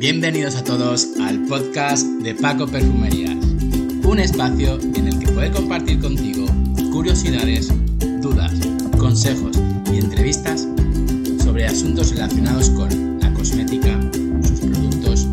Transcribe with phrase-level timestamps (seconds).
[0.00, 3.36] Bienvenidos a todos al podcast de Paco Perfumerías,
[4.02, 6.46] un espacio en el que poder compartir contigo
[6.90, 7.68] curiosidades,
[8.22, 8.50] dudas,
[8.98, 9.58] consejos
[9.92, 10.66] y entrevistas
[11.44, 14.00] sobre asuntos relacionados con la cosmética,
[14.42, 15.28] sus productos,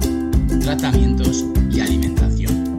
[0.59, 2.75] tratamientos y alimentación.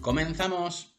[0.00, 0.94] Comenzamos.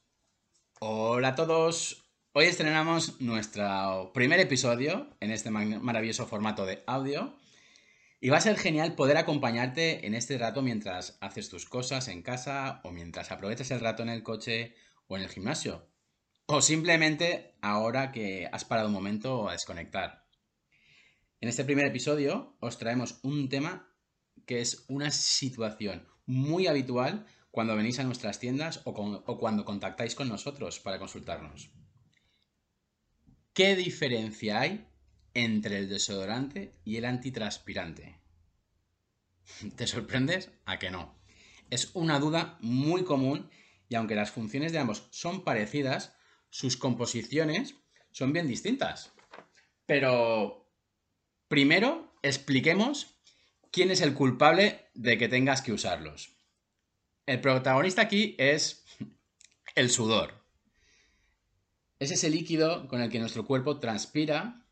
[0.81, 2.07] Hola a todos,
[2.39, 7.36] Hoy estrenamos nuestro primer episodio en este maravilloso formato de audio
[8.21, 12.21] y va a ser genial poder acompañarte en este rato mientras haces tus cosas en
[12.21, 14.75] casa o mientras aprovechas el rato en el coche
[15.07, 15.89] o en el gimnasio
[16.45, 20.28] o simplemente ahora que has parado un momento a desconectar.
[21.42, 23.92] En este primer episodio os traemos un tema
[24.45, 30.14] que es una situación muy habitual cuando venís a nuestras tiendas o, o cuando contactáis
[30.14, 31.71] con nosotros para consultarnos.
[33.58, 34.88] ¿Qué diferencia hay
[35.34, 38.20] entre el desodorante y el antitranspirante?
[39.76, 40.52] ¿Te sorprendes?
[40.66, 41.20] A que no.
[41.72, 43.50] Es una duda muy común
[43.90, 46.14] y aunque las funciones de ambos son parecidas,
[46.52, 47.73] sus composiciones
[48.12, 49.12] son bien distintas.
[49.88, 50.72] Pero
[51.48, 53.18] primero expliquemos
[53.72, 56.38] quién es el culpable de que tengas que usarlos.
[57.26, 58.86] El protagonista aquí es
[59.74, 60.47] el sudor.
[62.00, 64.66] Es ese líquido con el que nuestro cuerpo transpira,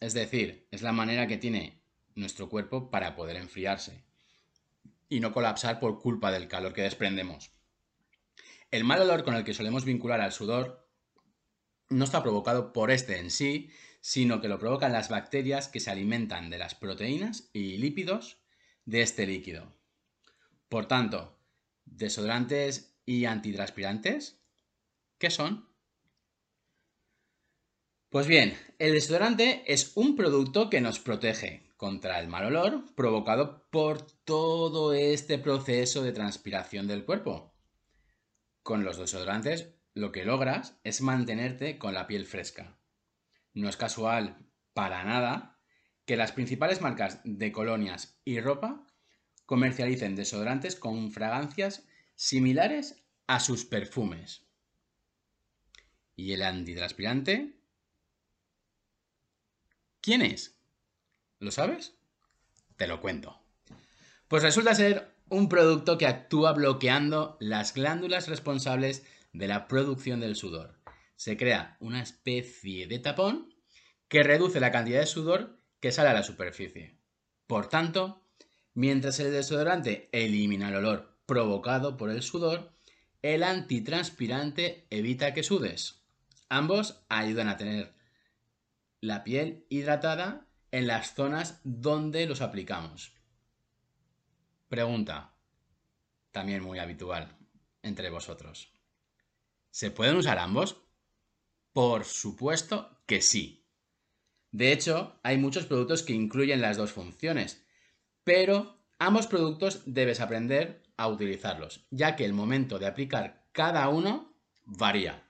[0.00, 1.82] es decir, es la manera que tiene
[2.14, 4.04] nuestro cuerpo para poder enfriarse
[5.08, 7.50] y no colapsar por culpa del calor que desprendemos.
[8.70, 10.88] El mal olor con el que solemos vincular al sudor
[11.90, 15.90] no está provocado por este en sí, sino que lo provocan las bacterias que se
[15.90, 18.38] alimentan de las proteínas y lípidos
[18.84, 19.76] de este líquido.
[20.68, 21.38] Por tanto,
[21.84, 24.40] desodorantes y antitranspirantes,
[25.18, 25.71] ¿qué son?
[28.12, 33.66] Pues bien, el desodorante es un producto que nos protege contra el mal olor provocado
[33.70, 37.54] por todo este proceso de transpiración del cuerpo.
[38.62, 42.76] Con los desodorantes lo que logras es mantenerte con la piel fresca.
[43.54, 45.58] No es casual para nada
[46.04, 48.86] que las principales marcas de colonias y ropa
[49.46, 54.44] comercialicen desodorantes con fragancias similares a sus perfumes.
[56.14, 57.61] Y el antitranspirante
[60.02, 60.58] ¿Quién es?
[61.38, 61.94] ¿Lo sabes?
[62.76, 63.40] Te lo cuento.
[64.26, 70.34] Pues resulta ser un producto que actúa bloqueando las glándulas responsables de la producción del
[70.34, 70.80] sudor.
[71.14, 73.54] Se crea una especie de tapón
[74.08, 76.98] que reduce la cantidad de sudor que sale a la superficie.
[77.46, 78.26] Por tanto,
[78.74, 82.72] mientras el desodorante elimina el olor provocado por el sudor,
[83.22, 86.02] el antitranspirante evita que sudes.
[86.48, 87.94] Ambos ayudan a tener
[89.02, 93.12] la piel hidratada en las zonas donde los aplicamos.
[94.68, 95.34] Pregunta,
[96.30, 97.36] también muy habitual
[97.82, 98.72] entre vosotros.
[99.70, 100.76] ¿Se pueden usar ambos?
[101.72, 103.66] Por supuesto que sí.
[104.52, 107.66] De hecho, hay muchos productos que incluyen las dos funciones,
[108.22, 114.32] pero ambos productos debes aprender a utilizarlos, ya que el momento de aplicar cada uno
[114.64, 115.28] varía.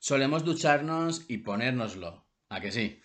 [0.00, 2.27] Solemos ducharnos y ponérnoslo,
[2.58, 3.00] ¿A que sí?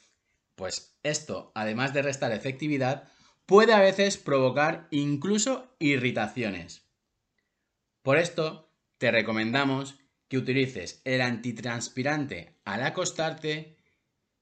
[0.55, 3.07] Pues esto, además de restar efectividad,
[3.45, 6.87] puede a veces provocar incluso irritaciones.
[8.01, 13.77] Por esto, te recomendamos que utilices el antitranspirante al acostarte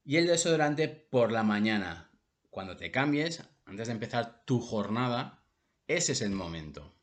[0.05, 2.09] y el desodorante por la mañana.
[2.49, 5.43] Cuando te cambies, antes de empezar tu jornada,
[5.87, 6.95] ese es el momento.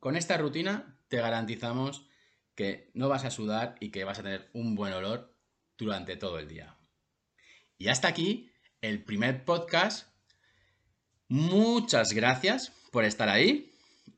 [0.00, 2.08] Con esta rutina te garantizamos
[2.54, 5.33] que no vas a sudar y que vas a tener un buen olor
[5.78, 6.76] durante todo el día.
[7.78, 10.08] Y hasta aquí el primer podcast.
[11.28, 13.72] Muchas gracias por estar ahí